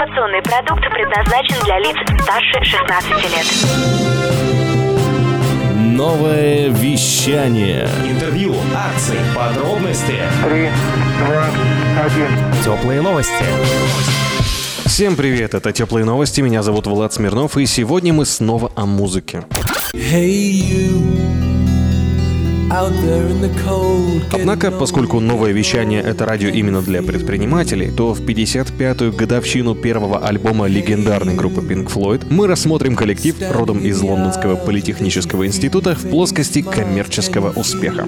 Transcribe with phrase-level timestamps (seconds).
[0.00, 3.46] Информационный продукт предназначен для лиц старше 16 лет.
[5.76, 7.86] Новое вещание.
[8.08, 10.16] Интервью, акции, подробности.
[10.42, 10.70] Три,
[11.26, 11.44] два,
[12.02, 12.28] один.
[12.64, 13.44] Теплые новости.
[14.86, 19.44] Всем привет, это Теплые новости, меня зовут Влад Смирнов, и сегодня мы снова о музыке.
[24.32, 30.68] Однако, поскольку новое вещание— это радио именно для предпринимателей, то в 55-ю годовщину первого альбома
[30.68, 37.50] легендарной группы Pink Floyd мы рассмотрим коллектив родом из Лондонского политехнического института в плоскости коммерческого
[37.50, 38.06] успеха.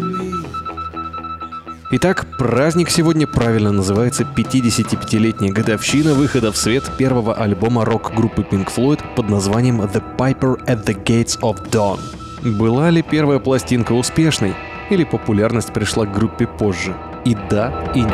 [1.90, 9.00] Итак, праздник сегодня правильно называется 55-летняя годовщина выхода в свет первого альбома рок-группы Pink Floyd
[9.16, 11.98] под названием The Piper at the Gates of Dawn.
[12.42, 14.54] Была ли первая пластинка успешной?
[14.90, 16.96] Или популярность пришла к группе позже?
[17.24, 18.12] И да, и нет.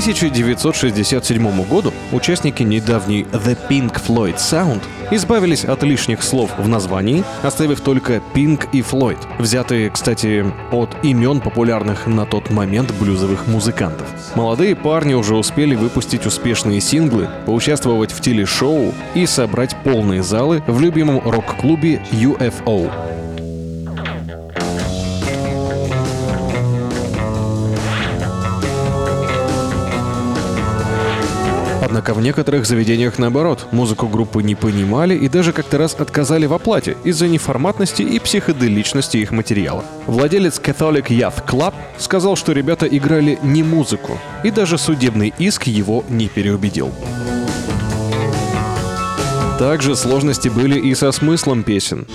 [0.00, 7.22] К 1967 году участники недавней The Pink Floyd Sound избавились от лишних слов в названии,
[7.42, 14.06] оставив только Pink и Floyd, взятые, кстати, от имен популярных на тот момент блюзовых музыкантов.
[14.34, 20.80] Молодые парни уже успели выпустить успешные синглы, поучаствовать в телешоу и собрать полные залы в
[20.80, 23.09] любимом рок-клубе UFO.
[32.00, 36.54] Однако в некоторых заведениях наоборот, музыку группы не понимали и даже как-то раз отказали в
[36.54, 39.84] оплате из-за неформатности и психоделичности их материала.
[40.06, 46.02] Владелец Catholic Youth Club сказал, что ребята играли не музыку, и даже судебный иск его
[46.08, 46.90] не переубедил.
[49.58, 52.06] Также сложности были и со смыслом песен.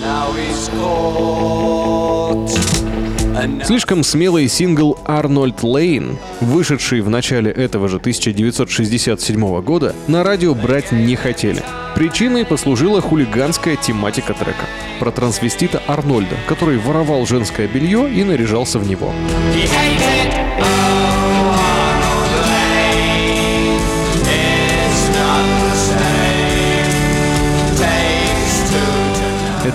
[3.63, 10.91] Слишком смелый сингл «Арнольд Лейн», вышедший в начале этого же 1967 года, на радио брать
[10.91, 11.63] не хотели.
[11.95, 14.65] Причиной послужила хулиганская тематика трека
[14.99, 19.13] про трансвестита Арнольда, который воровал женское белье и наряжался в него.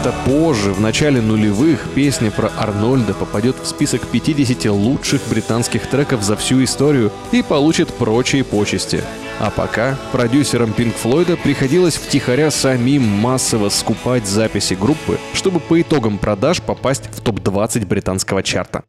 [0.01, 6.23] Это позже, в начале нулевых, песня про Арнольда попадет в список 50 лучших британских треков
[6.23, 9.05] за всю историю и получит прочие почести.
[9.41, 16.17] А пока продюсерам Пинк Флойда приходилось втихаря самим массово скупать записи группы, чтобы по итогам
[16.17, 18.85] продаж попасть в топ-20 британского чарта.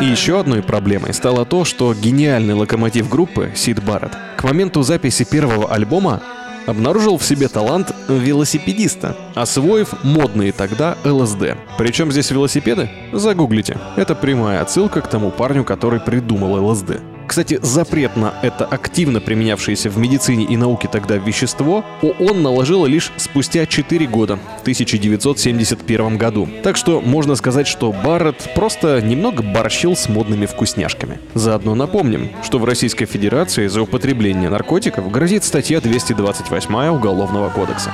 [0.00, 5.24] И еще одной проблемой стало то, что гениальный локомотив группы Сид Барретт к моменту записи
[5.24, 6.22] первого альбома
[6.66, 11.56] обнаружил в себе талант велосипедиста, освоив модные тогда ЛСД.
[11.78, 12.88] Причем здесь велосипеды?
[13.12, 13.76] Загуглите.
[13.96, 17.00] Это прямая отсылка к тому парню, который придумал ЛСД.
[17.28, 23.12] Кстати, запрет на это активно применявшееся в медицине и науке тогда вещество ООН наложила лишь
[23.18, 26.48] спустя 4 года, в 1971 году.
[26.62, 31.20] Так что можно сказать, что Барретт просто немного борщил с модными вкусняшками.
[31.34, 37.92] Заодно напомним, что в Российской Федерации за употребление наркотиков грозит статья 228 Уголовного кодекса.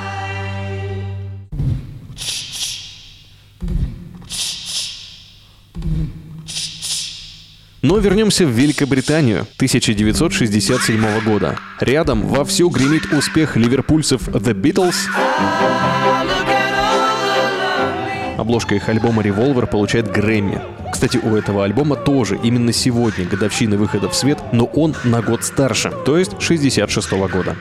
[7.87, 11.59] Но вернемся в Великобританию 1967 года.
[11.79, 14.95] Рядом вовсю гремит успех ливерпульцев The Beatles.
[18.39, 20.63] Обложка их альбома Revolver получает Грэмми.
[20.91, 25.43] Кстати, у этого альбома тоже именно сегодня годовщина выхода в свет, но он на год
[25.43, 27.55] старше, то есть 66 -го года.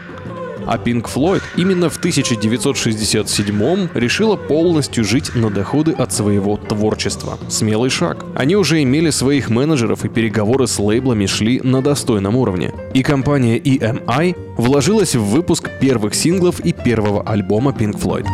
[0.67, 7.39] А Pink Floyd именно в 1967 решила полностью жить на доходы от своего творчества.
[7.49, 8.25] Смелый шаг.
[8.35, 12.73] Они уже имели своих менеджеров и переговоры с лейблами шли на достойном уровне.
[12.95, 18.27] И компания EMI вложилась в выпуск первых синглов и первого альбома Pink Floyd.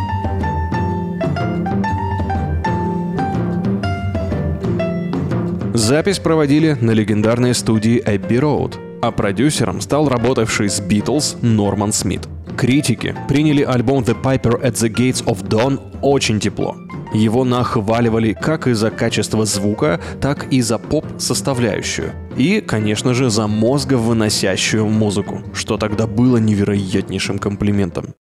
[5.73, 12.27] Запись проводили на легендарной студии Abbey Road, а продюсером стал работавший с Beatles Норман Смит.
[12.57, 16.75] Критики приняли альбом The Piper at the Gates of Dawn очень тепло.
[17.13, 22.13] Его нахваливали как из-за качества звука, так и за поп-составляющую.
[22.37, 28.15] И, конечно же, за мозговыносящую музыку, что тогда было невероятнейшим комплиментом.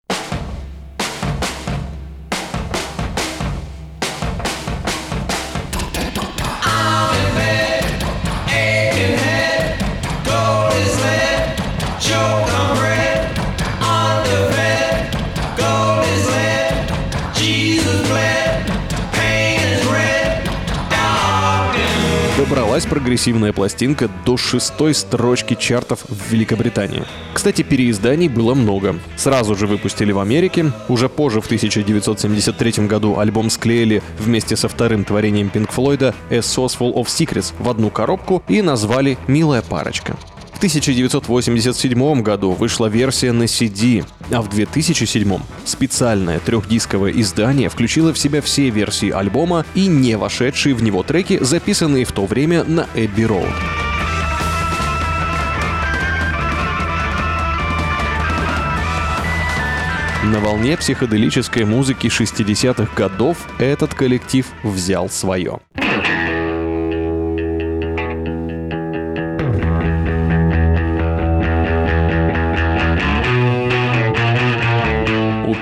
[22.48, 27.04] Добралась прогрессивная пластинка до шестой строчки чартов в Великобритании.
[27.34, 28.98] Кстати, переизданий было много.
[29.18, 30.72] Сразу же выпустили в Америке.
[30.88, 36.78] Уже позже, в 1973 году, альбом склеили вместе со вторым творением Пинк Флойда «A Sauce
[36.78, 40.16] Full of Secrets» в одну коробку и назвали «Милая парочка».
[40.58, 48.19] В 1987 году вышла версия на CD, а в 2007 специальное трехдисковое издание включило в
[48.19, 52.88] себя все версии альбома и не вошедшие в него треки, записанные в то время на
[52.96, 53.46] Эбби Роуд.
[60.25, 65.61] На волне психоделической музыки 60-х годов этот коллектив взял свое.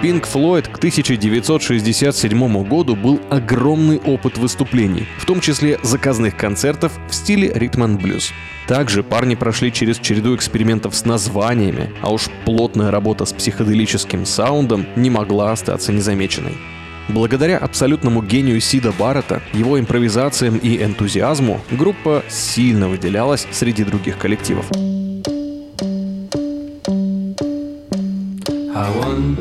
[0.06, 7.12] Pink Floyd к 1967 году был огромный опыт выступлений, в том числе заказных концертов в
[7.12, 8.30] стиле ритм блюз.
[8.68, 14.86] Также парни прошли через череду экспериментов с названиями, а уж плотная работа с психоделическим саундом
[14.94, 16.56] не могла остаться незамеченной.
[17.08, 24.70] Благодаря абсолютному гению Сида Баррета, его импровизациям и энтузиазму, группа сильно выделялась среди других коллективов.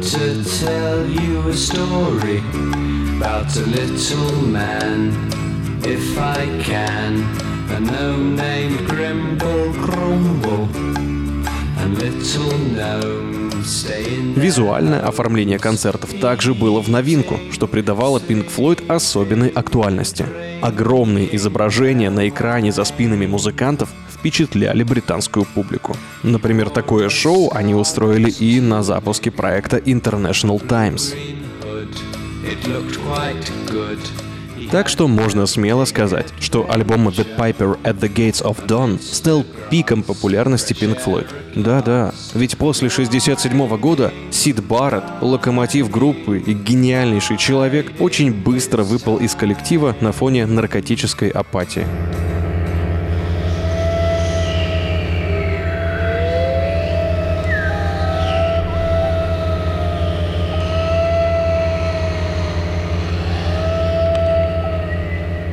[0.02, 2.40] To tell you a story
[3.18, 5.12] about a little man,
[5.84, 7.24] if I can.
[7.72, 10.70] A gnome named Grimble Grumble,
[11.80, 12.76] and little in
[14.36, 20.26] Визуальное оформление концертов также было в новинку, что придавало Pink Floyd особенной актуальности.
[20.62, 23.90] Огромные изображения на экране за спинами музыкантов
[24.26, 25.96] впечатляли британскую публику.
[26.24, 31.14] Например, такое шоу они устроили и на запуске проекта International Times.
[34.72, 39.46] Так что можно смело сказать, что альбом The Piper at the Gates of Dawn стал
[39.70, 41.28] пиком популярности Pink Floyd.
[41.54, 49.18] Да-да, ведь после 67 года Сид Барретт, локомотив группы и гениальнейший человек, очень быстро выпал
[49.18, 51.86] из коллектива на фоне наркотической апатии.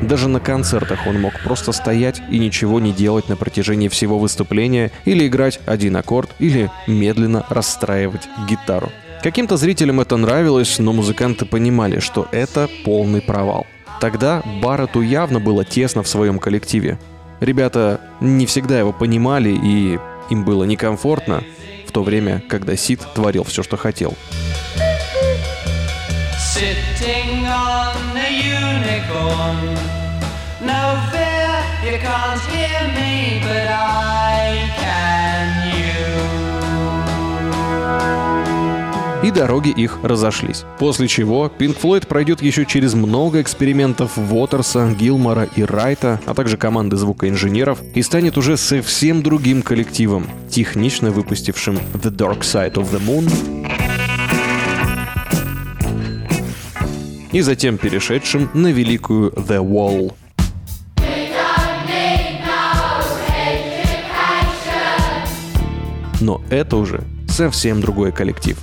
[0.03, 4.91] Даже на концертах он мог просто стоять и ничего не делать на протяжении всего выступления,
[5.05, 8.91] или играть один аккорд, или медленно расстраивать гитару.
[9.23, 13.67] Каким-то зрителям это нравилось, но музыканты понимали, что это полный провал.
[14.01, 16.99] Тогда Барретту явно было тесно в своем коллективе.
[17.39, 20.01] Ребята не всегда его понимали, и
[20.31, 21.45] им было некомфортно
[21.87, 24.15] в то время, когда Сид творил все, что хотел.
[26.55, 29.92] Sitting on a unicorn.
[39.23, 40.65] И дороги их разошлись.
[40.81, 46.57] После чего Pink Floyd пройдет еще через много экспериментов Уотерса, Гилмора и Райта, а также
[46.57, 53.01] команды звукоинженеров, и станет уже совсем другим коллективом, технично выпустившим The Dark Side of the
[53.01, 53.31] Moon,
[57.31, 60.13] и затем перешедшим на великую The Wall.
[66.23, 68.57] Но это уже совсем другой коллектив.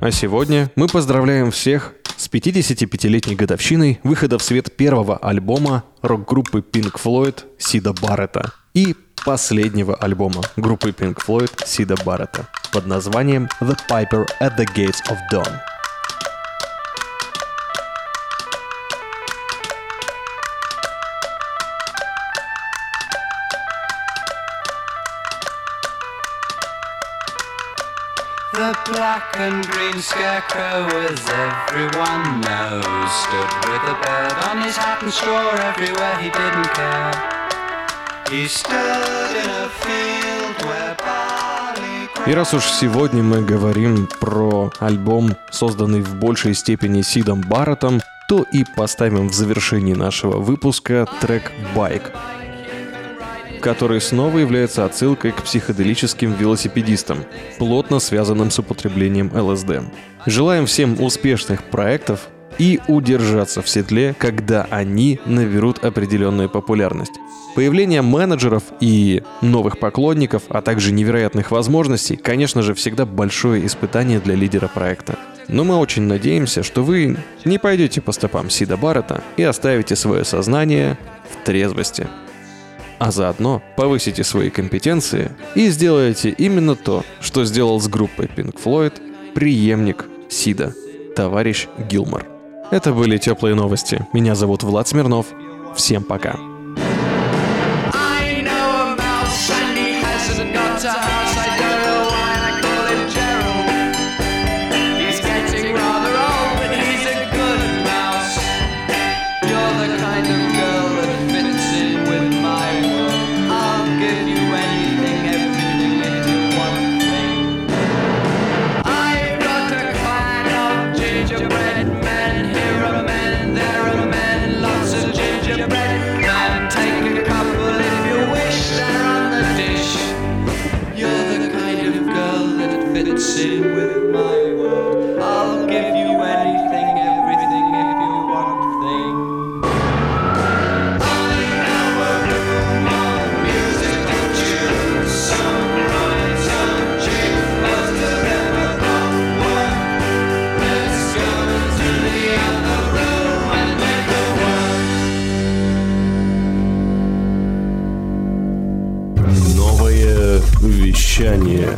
[0.00, 7.00] А сегодня мы поздравляем всех с 55-летней годовщиной выхода в свет первого альбома рок-группы Pink
[7.00, 14.26] Floyd Сида Баррета и последнего альбома группы Pink Floyd Сида Баррета под названием The Piper
[14.40, 15.73] at the Gates of Dawn.
[28.92, 35.12] Black and green scarecrow, as everyone knows, stood with a bird on his hat and
[35.12, 37.12] straw everywhere he didn't care.
[38.30, 40.96] He stood in a field where
[42.26, 48.46] И раз уж сегодня мы говорим про альбом, созданный в большей степени Сидом Барреттом, то
[48.50, 52.12] и поставим в завершении нашего выпуска трек «Байк»,
[53.64, 57.24] который снова является отсылкой к психоделическим велосипедистам,
[57.56, 59.90] плотно связанным с употреблением ЛСД.
[60.26, 62.28] Желаем всем успешных проектов
[62.58, 67.14] и удержаться в седле, когда они наберут определенную популярность.
[67.54, 74.34] Появление менеджеров и новых поклонников, а также невероятных возможностей, конечно же, всегда большое испытание для
[74.34, 75.18] лидера проекта.
[75.48, 77.16] Но мы очень надеемся, что вы
[77.46, 80.98] не пойдете по стопам Сида Баррета и оставите свое сознание
[81.30, 82.06] в трезвости.
[83.04, 88.94] А заодно повысите свои компетенции и сделаете именно то, что сделал с группой Pink Floyd
[89.34, 90.72] преемник Сида,
[91.14, 92.24] товарищ Гилмор.
[92.70, 94.06] Это были теплые новости.
[94.14, 95.26] Меня зовут Влад Смирнов.
[95.76, 96.38] Всем пока.
[97.92, 101.23] I know a mouse and he hasn't got a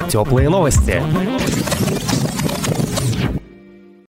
[0.08, 1.02] Теплые новости.